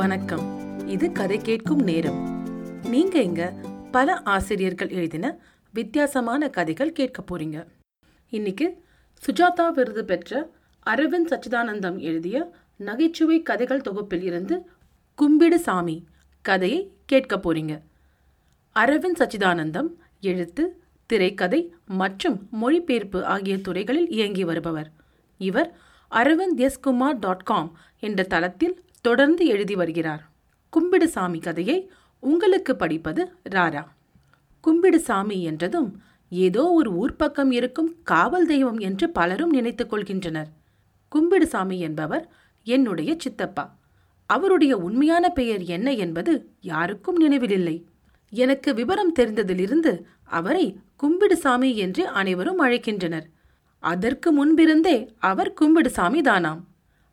வணக்கம். 0.00 0.88
இது 0.88 1.12
கதை 1.12 1.38
கேட்கும் 1.38 1.78
நேரம். 1.78 2.18
நீங்க 2.82 3.22
இங்க 3.22 3.54
பல 3.90 4.20
ஆசிரியர்கள் 4.20 4.88
எழுதின 4.88 5.38
வித்தியாசமான 5.72 6.48
கதைகள் 6.48 6.92
கேட்க 6.92 7.22
போறீங்க. 7.22 7.66
இன்னைக்கு 8.28 8.84
சுஜாதா 9.26 9.70
விருது 9.70 10.04
பெற்ற 10.04 10.50
அரவிந்த் 10.86 11.30
சச்சிதானந்தம் 11.30 11.98
எழுதிய 11.98 12.54
நகைச்சுவை 12.76 13.42
கதைகள் 13.42 13.80
தொகுப்பில் 13.80 14.22
இருந்து 14.22 14.70
கும்பிடு 15.14 15.58
சாமி 15.58 16.06
கதையை 16.42 16.92
கேட்க 17.06 17.36
போறீங்க. 17.36 17.80
அரவிந்த் 18.74 19.18
சச்சிதானந்தம் 19.18 19.88
எழுத்து 20.20 20.82
திரைக்கதை 21.06 21.74
மற்றும் 21.86 22.48
மொழிபெயர்ப்பு 22.50 23.24
ஆகிய 23.24 23.60
துறைகளில் 23.60 24.08
இயங்கி 24.08 24.44
வருபவர். 24.44 24.90
இவர் 25.36 25.78
Aravind 26.10 26.56
S 26.56 26.80
Kumar 26.80 27.18
dot 27.18 27.42
com 27.42 27.78
என்ற 28.00 28.22
தளத்தில் 28.22 28.84
தொடர்ந்து 29.00 29.46
எழுதி 29.46 29.74
வருகிறார். 29.74 30.30
கும்பிடு 30.70 31.08
சாமி 31.08 31.38
கதையை 31.38 31.90
உங்களுக்கு 32.20 32.76
படிப்பது 32.76 33.32
ராரா. 33.50 33.84
கும்பிடு 34.60 35.00
சாமி 35.00 35.42
என்றதும் 35.42 36.02
ஏதோ 36.30 36.72
ஒரு 36.72 36.90
ஊர் 36.92 37.16
பக்கம் 37.16 37.50
இருக்கும் 37.50 37.96
காவல் 38.02 38.46
தெய்வம் 38.46 38.78
என்று 38.78 39.10
பலரும் 39.10 39.50
நினைத்துக் 39.50 39.92
கொள்கின்றனர். 39.92 40.50
கும்பிடு 41.08 41.46
சாமி 41.46 41.80
என்பவர் 41.80 42.28
என்னுடைய 42.64 43.16
சித்தப்பா. 43.18 43.76
அவருடைய 44.26 44.76
உண்மையான 44.76 45.28
பெயர் 45.28 45.62
என்ன 45.62 45.92
என்பது 45.92 46.32
யாருக்கும் 46.60 47.20
நினைவிலில்லை. 47.20 47.84
எனக்கு 48.30 48.74
விவரம் 48.74 49.14
தெரிந்ததிலிருந்து 49.18 50.02
அவரை 50.24 50.78
கும்பிடுசாமி 51.02 51.74
என்று 51.74 52.08
அனைவரும் 52.08 52.60
அழைக்கின்றனர். 52.64 53.26
அதற்கு 53.78 54.32
முன்பிருந்தே 54.32 55.14
அவர் 55.18 55.54
கும்பிடுசாமி 55.60 56.20
தானாம் 56.20 56.60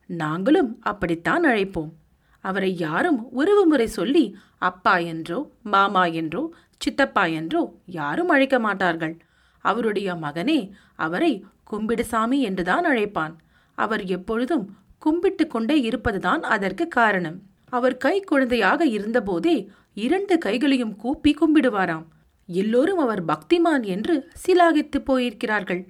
நாங்களும் 0.10 0.80
அப்படித்தான் 0.82 1.44
அழைப்போம். 1.44 1.92
அவரை 2.40 2.78
யாரும் 2.78 3.32
உறவு 3.32 3.66
முறை 3.66 3.88
சொல்லி 3.88 4.38
அப்பா 4.58 4.98
என்றோ 4.98 5.52
மாமா 5.64 6.06
என்றோ 6.06 6.54
சித்தப்பா 6.78 7.26
என்றோ 7.26 7.76
யாரும் 7.86 8.30
அழைக்க 8.30 8.60
மாட்டார்கள். 8.60 9.20
அவருடைய 9.62 10.16
மகனே 10.16 10.72
அவரை 10.96 11.46
கும்பிடுசாமி 11.72 12.40
என்றுதான் 12.40 12.86
அழைப்பான். 12.86 13.34
அவர் 13.76 14.06
எப்பொழுதும் 14.06 14.78
கும்பிட்டு 14.98 15.48
கொண்டே 15.48 15.82
இருப்பதுதான் 15.82 16.42
அதற்கு 16.42 16.88
காரணம். 16.88 17.42
அவர் 17.70 17.98
கை 17.98 18.20
குழந்தையாக 18.22 18.86
இருந்தபோதே 18.86 19.68
இரண்டு 19.94 20.38
கைகளையும் 20.38 20.96
கூப்பி 20.96 21.36
கும்பிடுவாராம். 21.42 22.06
எல்லோரும் 22.46 22.98
அவர் 22.98 23.24
பக்திமான் 23.26 23.84
என்று 23.86 24.32
சிலாகித்து 24.46 25.00
போயிருக்கிறார்கள். 25.06 25.88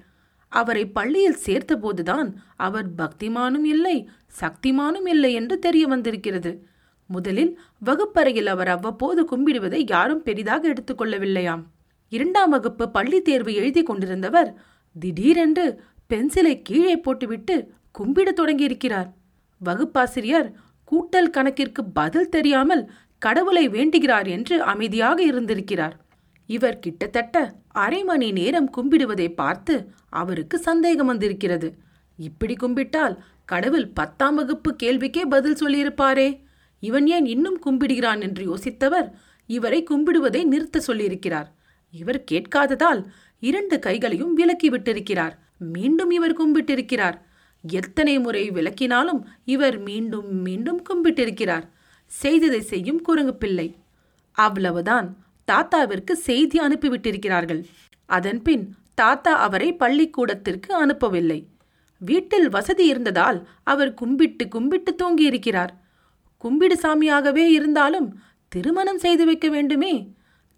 அவரை 0.47 0.85
பள்ளியில் 0.85 1.41
சேர்த்தபோதுதான் 1.45 2.29
அவர் 2.55 2.87
பக்திமானும் 2.95 3.63
இல்லை 3.63 4.09
சக்திமானும் 4.39 5.07
இல்லை 5.07 5.33
என்று 5.33 5.59
தெரிய 5.59 5.87
வந்திருக்கிறது. 5.87 6.65
முதலில் 7.09 7.59
வகுப்பறையில் 7.79 8.47
அவர் 8.47 8.67
அவ்வப்போது 8.67 9.21
கும்பிடுவதை 9.23 9.81
யாரும் 9.87 10.23
பெரிதாக 10.23 10.73
எடுத்துக்கொள்ளவில்லையாம் 10.73 11.63
இரண்டாம் 12.09 12.49
வகுப்பு 12.49 12.89
பள்ளி 12.89 13.21
தேர்வு 13.21 13.53
எழுதி 13.53 13.83
கொண்டிருந்தவர் 13.83 14.53
திடீரென்று 14.99 15.83
பென்சிலை 16.09 16.61
கீழே 16.63 16.97
போட்டுவிட்டு 16.97 17.73
கும்பிடத் 17.99 18.39
தொடங்கியிருக்கிறார். 18.41 19.09
வகுப்பாசிரியர் 19.65 20.51
கூட்டல் 20.91 21.33
கணக்கிற்கு 21.33 21.81
பதில் 21.93 22.29
தெரியாமல் 22.29 22.91
கடவுளை 23.17 23.69
வேண்டுகிறார் 23.69 24.27
என்று 24.27 24.61
அமைதியாக 24.61 25.23
இருந்திருக்கிறார். 25.23 25.95
இவர் 26.49 26.79
கிட்டத்தட்ட 26.79 27.53
அரை 27.77 28.03
மணி 28.03 28.31
நேரம் 28.31 28.69
கும்பிடுவதை 28.77 29.27
பார்த்து 29.33 29.75
அவருக்கு 30.09 30.57
சந்தேகம் 30.57 31.05
வந்திருக்கிறது. 31.05 31.67
இப்படி 32.17 32.53
கும்பிட்டால் 32.53 33.15
கடவுள் 33.45 33.87
பத்தாம் 33.87 34.35
வகுப்பு 34.35 34.75
கேள்விக்கே 34.83 35.23
பதில் 35.25 35.59
சொல்லியிருப்பாரே. 35.61 36.27
இவன் 36.79 37.07
ஏன் 37.07 37.25
இன்னும் 37.25 37.59
கும்பிடுகிறான் 37.65 38.21
என்று 38.21 38.43
யோசித்தவர் 38.49 39.07
இவரை 39.47 39.79
கும்பிடுவதை 39.83 40.41
நிறுத்த 40.43 40.81
சொல்லியிருக்கிறார். 40.87 41.49
இவர் 41.91 42.23
கேட்காததால் 42.31 43.01
இரண்டு 43.39 43.79
கைகளையும் 43.79 44.33
விலக்கி 44.33 44.69
விட்டிருக்கிறார். 44.69 45.35
மீண்டும் 45.75 46.11
இவர் 46.11 46.37
கும்பிட்டிருக்கிறார். 46.41 47.17
எத்தனை 47.63 48.19
முறை 48.19 48.43
விளக்கினாலும் 48.51 49.21
இவர் 49.45 49.77
மீண்டும் 49.79 50.29
மீண்டும் 50.41 50.81
கும்பிட்டிருக்கிறார். 50.89 51.65
செய்ததை 52.11 52.61
செய்யும் 52.61 53.01
குரங்கு 53.01 53.35
பிள்ளை 53.35 53.67
அவ்வளவுதான். 54.37 55.07
தாத்தாவிற்கு 55.51 56.11
செய்தி 56.11 56.59
அனுப்பிவிட்டிருக்கிறார்கள். 56.59 57.63
அதன்பின் 58.05 58.75
தாத்தா 58.93 59.33
அவரை 59.33 59.75
பள்ளிக்கூடத்திற்கு 59.75 60.85
அனுப்பவில்லை. 60.85 61.47
வீட்டில் 61.99 62.49
வசதி 62.49 62.85
இருந்ததால் 62.85 63.47
அவர் 63.63 63.93
கும்பிட்டு 63.93 64.47
கும்பிட்டு 64.47 64.95
தூங்கியிருக்கிறார். 65.03 65.69
கும்பிடு 66.37 66.75
சாமியாகவே 66.75 67.45
இருந்தாலும் 67.47 68.19
திருமணம் 68.47 68.97
செய்து 68.97 69.25
வைக்க 69.25 69.47
வேண்டுமே 69.49 70.15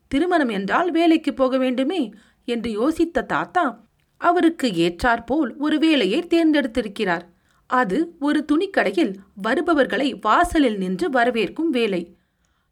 திருமணம் 0.07 0.49
என்றால் 0.49 0.91
வேலைக்கு 0.91 1.33
போக 1.33 1.57
வேண்டுமே 1.57 2.11
என்று 2.45 2.69
யோசித்த 2.71 3.25
தாத்தா 3.25 3.87
அவருக்கு 4.17 4.67
ஏற்றாற்போல் 4.85 5.57
ஒரு 5.57 5.79
வேலையை 5.79 6.19
தேர்ந்தெடுத்திருக்கிறார். 6.23 7.25
அது 7.67 8.15
ஒரு 8.19 8.45
துணிக்கடையில் 8.51 9.13
வருபவர்களை 9.41 10.13
வாசலில் 10.21 10.77
நின்று 10.77 11.09
வரவேற்கும் 11.09 11.71
வேலை. 11.71 12.01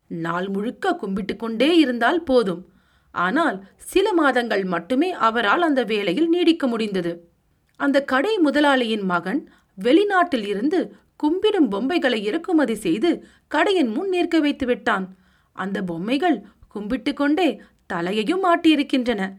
நாள் 0.07 0.50
முழுக்க 0.50 0.95
கும்பிட்டு 0.95 1.35
கொண்டே 1.35 1.78
இருந்தால் 1.78 2.23
போதும். 2.23 2.66
ஆனால் 3.12 3.68
சில 3.78 4.13
மாதங்கள் 4.13 4.63
மட்டுமே 4.63 5.12
அவரால் 5.12 5.62
அந்த 5.62 5.84
வேலையில் 5.84 6.29
நீடிக்க 6.29 6.68
முடிந்தது. 6.68 7.29
அந்த 7.75 8.03
கடை 8.03 8.38
முதலாளியின் 8.38 9.01
மகன் 9.01 9.50
வெளிநாட்டில் 9.84 10.45
இருந்து 10.47 10.95
கும்பிடும் 11.23 11.69
பொம்மைகளை 11.69 12.23
இறக்குமதி 12.23 12.75
செய்து 12.75 13.23
கடையின் 13.47 13.88
முன் 13.88 14.09
நிற்க 14.09 14.40
வைத்து 14.40 14.66
விட்டான். 14.66 15.18
அந்த 15.51 15.81
பொம்மைகள் 15.81 16.45
கும்பிட்டு 16.68 17.13
கொண்டே 17.13 17.62
தலையையும் 17.94 18.44
ஆட்டியிருக்கின்றன. 18.44 19.34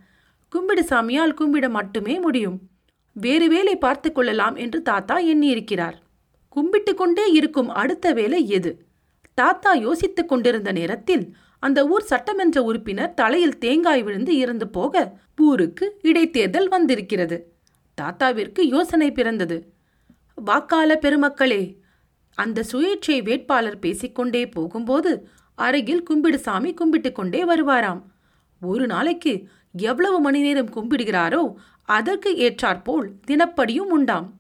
கும்பிடு 0.49 0.83
சாமியால் 0.83 1.35
கும்பிட 1.41 1.71
மட்டுமே 1.71 2.19
முடியும். 2.19 2.61
வேறு 3.13 3.49
வேலை 3.49 3.77
பார்த்து 3.77 4.13
கொள்ளலாம் 4.13 4.57
என்று 4.57 4.83
தாத்தா 4.83 5.19
எண்ணியிருக்கிறார். 5.21 5.95
கும்பிட்டு 6.49 6.95
கொண்டே 6.95 7.31
இருக்கும் 7.31 7.69
அடுத்த 7.69 8.13
வேலை 8.13 8.49
எது? 8.49 8.88
தாத்தா 9.41 9.73
யோசித்துக் 9.75 10.29
கொண்டிருந்த 10.29 10.73
நேரத்தில் 10.73 11.37
அந்த 11.59 11.87
ஊர் 11.87 12.03
சட்டமன்ற 12.03 12.63
உறுப்பினர் 12.63 13.15
தலையில் 13.15 13.59
தேங்காய் 13.59 14.03
விழுந்து 14.03 14.37
இறந்து 14.37 14.69
போக 14.69 14.95
ஊருக்கு 15.37 15.87
இடைத்தேர்தல் 16.03 16.69
வந்திருக்கிறது. 16.69 17.37
தாத்தாவிற்கு 17.99 18.61
யோசனை 18.61 19.13
பிறந்தது. 19.13 19.59
வாக்காள 20.47 20.91
பெருமக்களே 21.05 21.63
அந்த 22.35 22.65
சுயேட்சை 22.73 23.23
வேட்பாளர் 23.23 23.79
பேசிக்கொண்டே 23.79 24.43
போகும்போது 24.49 25.13
அருகில் 25.55 26.07
கும்பிடுசாமி 26.11 26.75
கும்பிட்டு 26.75 27.13
கொண்டே 27.13 27.41
வருவாராம். 27.45 28.03
ஒரு 28.63 28.87
நாளைக்கு 28.87 29.33
எவ்வளவு 29.73 30.21
மணி 30.21 30.41
நேரம் 30.41 30.75
கும்பிடுகிறாரோ 30.77 31.43
அதற்கு 31.85 32.31
ஏற்றாற்போல் 32.47 33.09
தினப்படியும் 33.27 33.93
உண்டாம். 33.97 34.38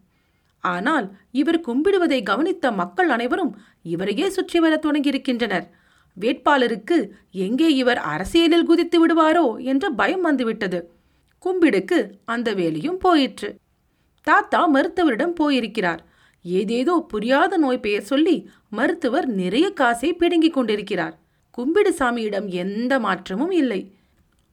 ஆனால் 0.64 1.06
இவர் 1.30 1.60
கும்பிடுவதை 1.66 2.22
கவனித்த 2.22 2.70
மக்கள் 2.72 3.08
அனைவரும் 3.08 3.52
இவரையே 3.82 4.28
சுற்றி 4.28 4.58
வர 4.58 4.74
தொடங்கியிருக்கின்றனர். 4.76 5.66
வேட்பாளருக்கு 6.16 6.96
எங்கே 7.46 7.68
இவர் 7.74 8.00
அரசியலில் 8.12 8.64
குதித்து 8.64 8.98
விடுவாரோ 9.00 9.46
என்ற 9.62 9.90
பயம் 9.90 10.20
வந்துவிட்டது. 10.20 10.80
கும்பிடுக்கு 11.42 11.98
அந்த 12.24 12.48
வேலையும் 12.54 12.98
போயிற்று. 12.98 13.50
தாத்தா 14.26 14.60
மருத்துவரிடம் 14.66 15.32
போயிருக்கிறார். 15.32 16.02
ஏதேதோ 16.44 16.94
புரியாத 17.08 17.52
நோய் 17.56 17.80
பெயர் 17.80 18.02
சொல்லி 18.02 18.36
மருத்துவர் 18.68 19.26
நிறைய 19.40 19.66
காசை 19.70 20.10
பிடுங்கிக் 20.14 20.56
கொண்டிருக்கிறார். 20.56 21.14
கும்பிடு 21.50 21.92
சாமியிடம் 21.98 22.48
எந்த 22.64 22.92
மாற்றமும் 22.98 23.50
இல்லை. 23.50 23.80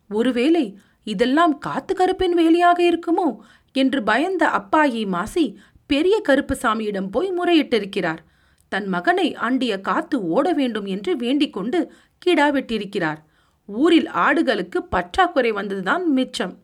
ஒருவேளை 0.10 0.66
இதெல்லாம் 1.08 1.54
காத்து 1.58 1.94
கருப்பின் 1.96 2.34
வேலையாக 2.34 2.80
இருக்குமோ 2.84 3.28
என்று 3.76 4.04
பயந்த 4.04 4.44
அப்பாயி 4.60 5.02
மாசி 5.08 5.46
பெரிய 5.86 6.22
கருப்புசாமியிடம் 6.28 7.10
போய் 7.12 7.32
முறையிட்டிருக்கிறார். 7.32 8.22
தன் 8.70 8.88
மகனை 8.88 9.36
அண்டிய 9.36 9.80
காத்து 9.80 10.28
ஓட 10.28 10.54
வேண்டும் 10.54 10.86
என்று 10.86 11.16
வேண்டிக் 11.16 11.54
கொண்டு 11.54 11.92
கிடா 12.18 12.54
வெட்டியிருக்கிறார் 12.54 13.18
ஊரில் 13.66 14.10
ஆடுகளுக்கு 14.10 14.78
பற்றாக்குறை 14.78 15.52
வந்ததுதான் 15.52 16.04
மிச்சம். 16.06 16.58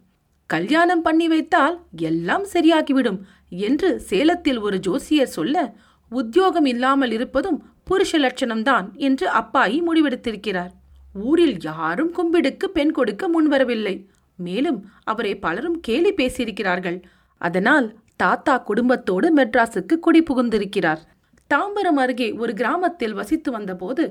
கல்யாணம் 0.46 1.02
பண்ணி 1.02 1.28
வைத்தால் 1.28 1.80
எல்லாம் 1.96 2.46
சரியாகிவிடும் 2.54 3.20
என்று 3.50 4.00
சேலத்தில் 4.00 4.60
ஒரு 4.60 4.80
ஜோசியர் 4.80 5.28
சொல்ல 5.28 5.76
உத்தியோகம் 6.10 6.66
இல்லாமல் 6.66 7.12
இருப்பதும் 7.12 7.64
புருஷ 7.90 8.12
லட்சணம்தான் 8.20 8.88
என்று 8.94 9.30
அப்பாயி 9.30 9.78
முடிவெடுத்திருக்கிறார். 9.88 10.72
ஊரில் 11.14 11.58
யாரும் 11.62 12.12
கும்பிடுக்கு 12.14 12.66
பெண் 12.66 12.92
கொடுக்க 12.92 13.30
முன்வரவில்லை. 13.30 14.06
மேலும் 14.38 14.92
அவரை 15.04 15.36
பலரும் 15.36 15.80
கேலி 15.80 16.14
பேசியிருக்கிறார்கள். 16.14 17.02
அதனால் 17.38 18.00
தாத்தா 18.22 18.56
குடும்பத்தோடு 18.58 19.28
மெட்ராஸுக்கு 19.36 19.96
குடி 20.00 20.22
புகுந்திருக்கிறார் 20.22 21.02
தாம்பரம் 21.50 22.00
அருகே 22.00 22.28
ஒரு 22.38 22.54
கிராமத்தில் 22.54 23.14
வசித்து 23.14 23.50
வந்தபோது 23.52 24.04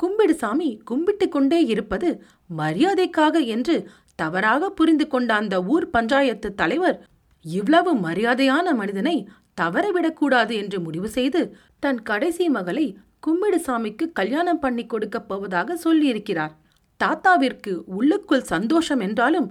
கும்பிடுசாமி 0.00 0.68
கும்பிட்டு 0.84 1.26
கொண்டே 1.28 1.58
இருப்பது 1.64 2.08
மரியாதைக்காக 2.58 3.38
என்று 3.46 3.74
தவறாக 4.14 4.70
புரிந்து 4.70 5.06
கொண்ட 5.06 5.30
அந்த 5.34 5.56
ஊர் 5.64 5.86
பஞ்சாயத்து 5.90 6.48
தலைவர் 6.54 6.98
இவ்வளவு 7.44 7.92
மரியாதையான 7.96 8.72
மனிதனை 8.74 9.16
தவறவிடக்கூடாது 9.60 10.54
என்று 10.54 10.78
முடிவு 10.80 11.08
செய்து 11.08 11.40
தன் 11.80 12.00
கடைசி 12.02 12.48
மகளை 12.48 12.86
கும்மிடுசாமிக்கு 13.26 14.04
கல்யாணம் 14.12 14.58
பண்ணி 14.58 14.84
கொடுக்கப் 14.86 15.28
போவதாக 15.28 15.78
சொல்லியிருக்கிறார். 15.84 16.52
தாத்தாவிற்கு 17.00 17.72
உள்ளுக்குள் 17.86 18.50
சந்தோஷம் 18.52 19.00
என்றாலும் 19.00 19.48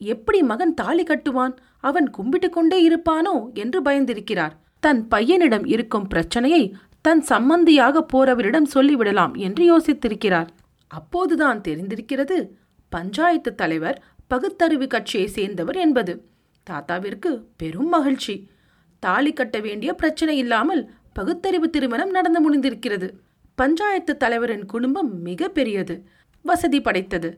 எப்படி 0.00 0.40
மகன் 0.42 0.74
தாலி 0.74 1.02
கட்டுவான்? 1.02 1.54
அவன் 1.80 2.10
கும்பிட்டு 2.10 2.50
கொண்டே 2.50 2.78
இருப்பானோ 2.88 3.34
என்று 3.54 3.82
பயந்திருக்கிறார். 3.82 4.54
தன் 4.80 5.02
பையனிடம் 5.10 5.66
இருக்கும் 5.66 6.06
பிரச்சனையை 6.06 6.74
தன் 7.00 7.22
சம்மந்தியாக 7.28 8.02
போறவரிடம் 8.12 8.72
சொல்லிவிடலாம் 8.74 9.34
என்று 9.36 9.64
யோசித்திருக்கிறார். 9.70 10.48
அப்போதுதான் 10.90 11.60
தெரிந்திருக்கிறது 11.60 12.36
பஞ்சாயத்து 12.88 13.54
தலைவர் 13.54 13.98
பகுத்தறிவு 14.28 14.86
கட்சியை 14.86 15.26
சேர்ந்தவர் 15.26 15.76
என்பது. 15.76 16.14
தாத்தாவிற்கு 16.66 17.30
பெரும் 17.56 17.88
மகிழ்ச்சி. 17.88 18.34
தாலி 19.02 19.32
கட்ட 19.32 19.58
வேண்டிய 19.58 19.94
பிரச்சனை 19.94 20.36
இல்லாமல் 20.36 20.82
பகுத்தறிவு 21.12 21.70
திருமணம் 21.70 22.10
நடந்து 22.10 22.40
முடிந்திருக்கிறது. 22.46 23.08
பஞ்சாயத்து 23.54 24.16
தலைவரின் 24.16 24.66
குடும்பம் 24.66 25.10
மிக 25.20 25.48
பெரியது. 25.48 25.94
வசதி 26.44 26.80
படைத்தது. 26.80 27.30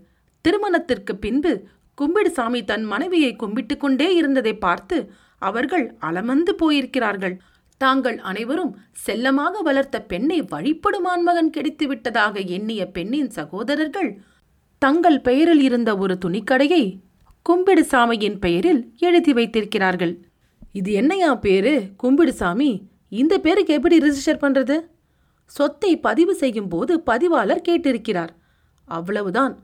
திருமணத்திற்கு 0.44 1.16
பின்பு 1.16 1.52
கும்பிடுசாமி 2.02 2.64
தன் 2.64 2.82
மனைவியை 2.82 3.36
கும்பிட்டு 3.36 3.76
கொண்டே 3.76 4.14
இருந்ததை 4.14 4.54
பார்த்து 4.54 5.12
அவர்கள் 5.38 5.96
அலமந்து 5.98 6.54
போயிருக்கிறார்கள். 6.62 7.36
தாங்கள் 7.76 8.18
அனைவரும் 8.18 8.76
செல்லமாக 8.92 9.60
வளர்த்த 9.60 10.02
பெண்ணை 10.02 10.42
வழிபடும் 10.42 11.22
மகன் 11.22 11.50
கிடைத்து 11.50 11.86
விட்டதாக 11.86 12.40
எண்ணிய 12.40 12.86
பெண்ணின் 12.86 13.30
சகோதரர்கள் 13.30 14.20
தங்கள் 14.78 15.20
பெயரில் 15.20 15.60
இருந்த 15.60 15.96
ஒரு 15.96 16.18
துணிக்கடையை 16.24 16.98
கும்பிடுசாமியின் 17.50 18.38
பெயரில் 18.38 18.94
எழுதி 18.98 19.32
வைத்திருக்கிறார்கள். 19.32 20.18
இது 20.72 20.92
என்னையா 20.92 21.34
பேரு? 21.34 21.82
கும்பிடுசாமி 22.02 22.82
இந்த 23.08 23.38
பேருக்கு 23.38 23.74
எப்படி 23.74 23.98
ரிஜிஸ்டர் 23.98 24.42
பண்றது? 24.42 24.80
சொத்தை 25.44 25.96
பதிவு 25.96 26.34
செய்யும் 26.34 26.68
போது 26.68 27.00
பதிவாளர் 27.00 27.66
கேட்டிருக்கிறார். 27.68 28.28
அவ்வளவுதான். 28.84 29.62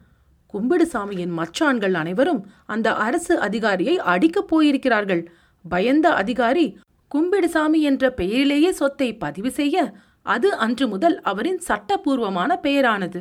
கும்பிடுசாமியின் 0.52 1.32
மச்சான்கள் 1.38 1.92
அனைவரும் 1.92 2.42
அந்த 2.66 2.94
அரசு 2.94 3.40
அதிகாரியை 3.40 3.98
அடிக்கப் 3.98 4.50
போயிருக்கிறார்கள். 4.50 5.26
பயந்த 5.64 6.14
அதிகாரி 6.14 6.78
கும்பிடுசாமி 7.14 7.80
என்ற 7.90 8.10
பெயரிலேயே 8.10 8.70
சொத்தை 8.70 9.16
பதிவு 9.16 9.50
செய்ய 9.50 9.94
அது 10.22 10.48
அன்று 10.54 10.88
முதல் 10.88 11.20
அவரின் 11.20 11.60
சட்டபூர்வமான 11.68 12.60
பெயரானது. 12.62 13.20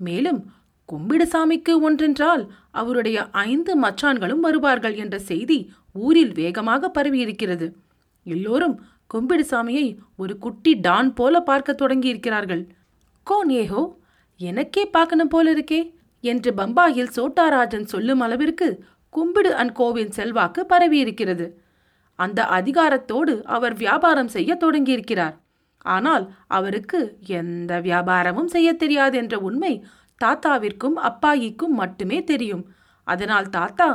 மேலும் 0.00 0.40
கும்பிடுசாமிக்கு 0.88 1.72
ஒன்றென்றால் 1.80 2.42
அவருடைய 2.70 3.30
ஐந்து 3.30 3.72
மச்சான்களும் 3.80 4.42
வருவார்கள் 4.46 4.94
என்ற 4.94 5.18
செய்தி 5.18 5.58
ஊரில் 5.92 6.32
வேகமாக 6.32 6.90
பரவியிருக்கிறது. 6.94 7.66
எல்லோரும் 8.26 8.76
கும்பிடுசாமியை 9.14 9.86
ஒரு 10.16 10.38
குட்டி 10.38 10.74
டான் 10.74 11.12
போல 11.14 11.40
பார்க்க 11.40 11.76
தொடங்கியிருக்கிறார்கள். 11.78 12.68
கோன் 13.26 13.48
ஏஹோ 13.48 13.82
எனக்கே 14.40 14.84
பார்க்கணும் 14.86 15.28
போல 15.28 15.52
இருக்கே. 15.52 15.80
என்று 16.32 16.50
பம்பாயில் 16.60 17.14
சோட்டாராஜன் 17.16 17.86
சொல்லும் 17.92 18.22
அளவிற்கு 18.26 18.68
கும்பிடு 19.12 19.50
அண்ட் 19.54 19.72
கோவின் 19.72 20.12
செல்வாக்கு 20.18 20.60
பரவியிருக்கிறது. 20.72 21.46
அந்த 22.18 22.40
அதிகாரத்தோடு 22.58 23.34
அவர் 23.56 23.74
வியாபாரம் 23.74 24.32
செய்ய 24.36 24.52
தொடங்கியிருக்கிறார். 24.64 25.34
ஆனால் 25.86 26.24
அவருக்கு 26.48 27.00
எந்த 27.38 27.72
வியாபாரமும் 27.80 28.50
செய்ய 28.54 28.68
தெரியாது 28.74 29.16
என்ற 29.22 29.36
உண்மை 29.38 29.72
தாத்தாவிற்கும் 30.20 30.96
அப்பாயிக்கும் 31.08 31.74
மட்டுமே 31.80 32.18
தெரியும். 32.24 32.64
அதனால் 33.06 33.48
தாத்தா 33.50 33.88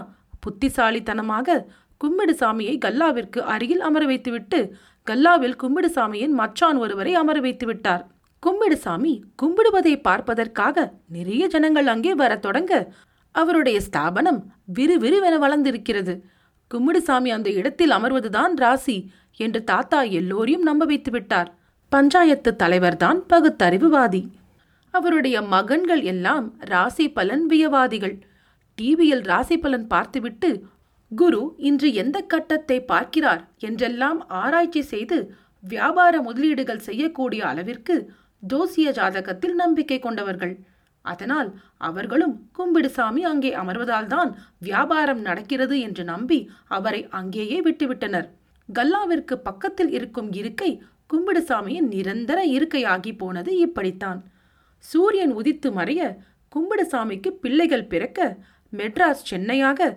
புத்திசாலித்தனமாக 0.45 1.63
கும்பிடுசாமியை 2.01 2.75
கல்லாவிற்கு 2.77 3.39
அருகில் 3.53 3.83
அமர 3.87 4.03
வைத்துவிட்டு 4.05 4.59
கல்லாவில் 5.07 5.59
கும்பிடுசாமியின் 5.63 6.35
மச்சான் 6.41 6.77
ஒருவரை 6.77 7.13
அமர 7.13 7.37
வைத்து 7.39 7.65
விட்டார் 7.65 8.03
கும்பிடுசாமி 8.45 9.21
கும்பிடுவதை 9.41 10.01
பார்ப்பதற்காக 10.01 10.93
நிறைய 11.07 11.47
ஜனங்கள் 11.47 11.87
அங்கே 11.87 12.15
வரத் 12.15 12.41
தொடங்க 12.41 12.93
அவருடைய 13.31 13.79
ஸ்தாபனம் 13.79 14.39
விறுவிறுவென 14.73 15.35
வளர்ந்திருக்கிறது. 15.37 16.21
கும்பிடுசாமி 16.71 17.29
அந்த 17.29 17.49
இடத்தில் 17.49 17.91
அமர்வதுதான் 17.91 18.53
ராசி 18.55 19.11
என்று 19.35 19.63
தாத்தா 19.63 20.01
எல்லோரையும் 20.01 20.61
நம்ப 20.61 20.85
வைத்து 20.85 21.11
விட்டார். 21.11 21.57
பஞ்சாயத்து 21.89 22.55
தலைவர்தான் 22.63 23.19
பகுத்தறிவுவாதி. 23.29 24.21
அவருடைய 24.91 25.41
மகன்கள் 25.41 26.01
எல்லாம் 26.01 26.55
ராசி 26.59 27.09
பலன் 27.09 27.45
வியவாதிகள். 27.45 28.15
டிவியில் 28.75 29.21
ராசி 29.21 29.57
பலன் 29.57 29.87
பார்த்துவிட்டு 29.87 30.63
குரு 31.11 31.55
இன்று 31.57 31.93
எந்த 31.93 32.21
கட்டத்தை 32.21 32.85
பார்க்கிறார்? 32.85 33.49
என்றெல்லாம் 33.57 34.27
ஆராய்ச்சி 34.27 34.81
செய்து 34.81 35.33
வியாபார 35.59 36.21
முதலீடுகள் 36.21 36.77
செய்யக்கூடிய 36.77 37.47
அளவிற்கு 37.47 37.95
ஜோசிய 38.43 38.89
ஜாதகத்தில் 38.91 39.53
நம்பிக்கை 39.53 39.99
கொண்டவர்கள். 39.99 40.55
அதனால் 41.01 41.49
அவர்களும் 41.77 42.49
கும்பிடுசாமி 42.57 43.21
அங்கே 43.21 43.55
அமர்வதால்தான் 43.55 44.31
வியாபாரம் 44.59 45.21
நடக்கிறது 45.21 45.79
என்று 45.79 46.03
நம்பி 46.03 46.49
அவரை 46.67 47.07
அங்கேயே 47.09 47.61
விட்டுவிட்டனர். 47.61 48.27
கல்லாவிற்கு 48.73 49.37
பக்கத்தில் 49.37 49.91
இருக்கும் 49.91 50.31
இருக்கை 50.31 50.83
கும்பிடுசாமியின் 51.13 51.87
நிரந்தர 51.87 52.39
இருக்கையாகி 52.45 53.17
போனது 53.17 53.57
இப்படித்தான். 53.57 54.19
சூரியன் 54.77 55.33
உதித்து 55.35 55.69
மறைய 55.71 56.17
கும்பிடுசாமிக்கு 56.55 57.27
பிள்ளைகள் 57.27 57.87
பிறக்க 57.87 58.37
மெட்ராஸ் 58.73 59.27
சென்னையாக 59.29 59.89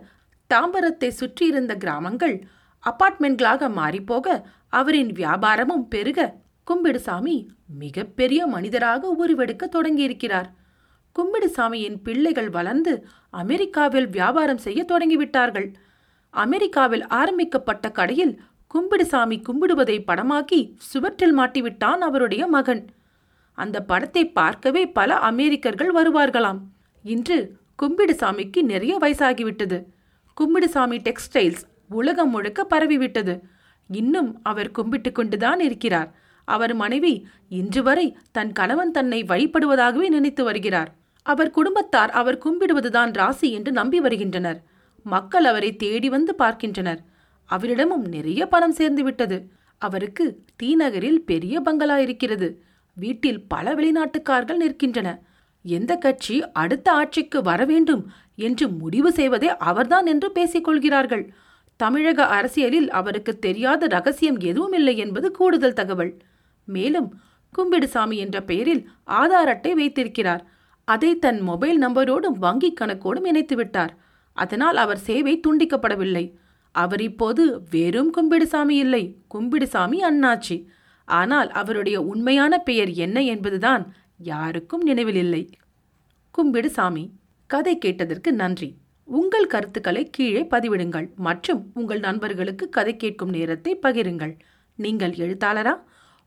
தாம்பரத்தை 0.50 1.09
சுற்றியிருந்த 1.09 1.75
கிராமங்கள் 1.75 2.37
அப்பார்ட்மெண்ட்களாக 2.85 3.69
மாறிப்போக 3.77 4.44
அவரின் 4.69 5.12
வியாபாரமும் 5.12 5.85
பெருக 5.89 6.21
கும்பிடுசாமி 6.67 7.47
மிகப்பெரிய 7.79 8.47
மனிதராக 8.47 9.09
உருவெடுக்க 9.09 9.69
தொடங்கியிருக்கிறார். 9.73 10.49
கும்பிடுசாமியின் 11.19 11.97
பிள்ளைகள் 12.03 12.50
வளர்ந்து 12.50 13.06
அமெரிக்காவில் 13.31 14.09
வியாபாரம் 14.09 14.59
செய்ய 14.59 14.85
தொடங்கிவிட்டார்கள். 14.88 15.75
அமெரிக்காவில் 16.31 17.06
ஆரம்பிக்கப்பட்ட 17.06 17.91
கடையில் 17.91 18.41
கும்பிடுசாமி 18.75 19.43
கும்பிடுவதை 19.49 19.97
படமாக்கி 20.06 20.73
சுவற்றில் 20.76 21.38
மாட்டிவிட்டான் 21.38 21.99
அவருடைய 21.99 22.47
மகன். 22.47 22.88
அந்த 23.53 23.82
படத்தை 23.82 24.29
பார்க்கவே 24.29 24.87
பல 24.87 25.19
அமெரிக்கர்கள் 25.19 25.93
வருவார்களாம். 25.94 26.58
இன்று 27.03 27.56
கும்பிடுசாமிக்கு 27.82 28.62
நிறைய 28.62 28.99
வயசாகிவிட்டது. 28.99 29.85
கும்பிடுசாமி 30.41 30.99
டெக்ஸ்டைல்ஸ் 30.99 31.62
உலகம் 31.88 32.31
முழுக்க 32.31 32.67
பரவிவிட்டது. 32.70 33.41
இன்னும் 33.88 34.41
அவர் 34.43 34.70
கும்பிட்டு 34.70 35.12
கொண்டுதான் 35.12 35.61
இருக்கிறார். 35.61 36.20
அவர் 36.44 36.75
மனைவி 36.75 37.27
இன்று 37.49 37.83
வரை 37.83 38.17
தன் 38.31 38.53
கணவன் 38.53 38.91
தன்னை 38.91 39.23
வழிபடுவதாகவே 39.23 40.08
நினைத்து 40.08 40.44
வருகிறார். 40.44 40.94
அவர் 41.22 41.51
குடும்பத்தார் 41.51 42.11
அவர் 42.11 42.39
கும்பிடுவதுதான் 42.39 43.13
ராசி 43.13 43.53
என்று 43.53 43.72
நம்பி 43.72 44.01
வருகின்றனர். 44.01 44.63
மக்கள் 45.03 45.44
அவரை 45.44 45.77
தேடி 45.77 46.08
வந்து 46.08 46.34
பார்க்கின்றனர். 46.34 47.01
அவரிடமும் 47.49 48.08
நிறைய 48.08 48.46
பணம் 48.46 48.72
சேர்ந்து 48.72 49.03
விட்டது. 49.03 49.51
அவருக்கு 49.79 50.44
தீநகரில் 50.63 51.20
பெரிய 51.25 51.61
பங்களா 51.61 51.99
இருக்கிறது. 51.99 52.63
வீட்டில் 52.94 53.41
பல 53.49 53.75
வெளிநாட்டுக்கார்கள் 53.75 54.63
நிற்கின்றன. 54.63 55.19
எந்த 55.63 55.96
கட்சி 55.96 56.51
அடுத்த 56.53 56.93
ஆட்சிக்கு 56.93 57.43
வர 57.43 57.65
வேண்டும் 57.65 58.11
என்று 58.37 58.69
முடிவு 58.69 59.13
செய்வதே 59.13 59.56
அவர்தான் 59.56 60.06
என்று 60.06 60.32
பேசிக் 60.32 60.65
கொள்கிறார்கள். 60.65 61.32
தமிழக 61.77 62.27
அரசியலில் 62.27 62.91
அவருக்கு 62.91 63.39
தெரியாத 63.39 63.87
ரகசியம் 63.87 64.39
எதுவும் 64.39 64.72
இல்லை 64.72 64.96
என்பது 64.96 65.31
கூடுதல் 65.31 65.72
தகவல். 65.72 66.17
மேலும் 66.65 67.09
கும்பிடுசாமி 67.53 68.17
என்ற 68.17 68.43
பெயரில் 68.43 68.89
ஆதார் 69.07 69.51
அட்டை 69.55 69.75
வைத்திருக்கிறார். 69.75 70.47
அதை 70.85 71.19
தன் 71.19 71.41
மொபைல் 71.41 71.79
நம்பரோடும் 71.83 72.39
வங்கிக் 72.41 72.79
கணக்கோடும் 72.81 73.27
இணைத்து 73.27 73.57
விட்டார். 73.57 73.93
அதனால் 74.33 74.77
அவர் 74.77 74.99
சேவை 74.99 75.41
துண்டிக்கப்படவில்லை. 75.41 76.33
அவர் 76.75 77.01
இப்போது 77.01 77.63
வெறும் 77.71 78.13
கும்பிடுசாமி 78.15 78.77
இல்லை 78.85 79.17
கும்பிடுசாமி 79.35 79.99
அண்ணாச்சி. 80.11 80.67
ஆனால் 81.05 81.51
அவருடைய 81.51 82.03
உண்மையான 82.03 82.59
பெயர் 82.59 82.91
என்ன 82.95 83.21
என்பதுதான் 83.23 83.93
யாருக்கும் 84.17 84.83
நினைவில் 84.83 85.15
இல்லை 85.15 85.51
கும்பிடுசாமி 86.39 87.11
கதை 87.47 87.79
கேட்டதற்கு 87.79 88.33
நன்றி. 88.33 88.77
உங்கள் 89.05 89.47
கருத்துக்களை 89.47 90.11
கீழே 90.11 90.43
பதிவிடுங்கள் 90.51 91.15
மற்றும் 91.15 91.71
உங்கள் 91.75 92.01
நண்பர்களுக்கு 92.01 92.69
கதை 92.69 92.97
கேட்கும் 92.97 93.29
நேரத்தை 93.29 93.79
பகிருங்கள். 93.83 94.35
நீங்கள் 94.75 95.13
எழுத்தாளரா? 95.13 95.75